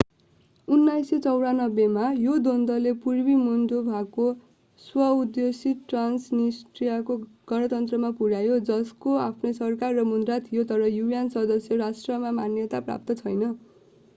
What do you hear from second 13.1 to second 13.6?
छैन।।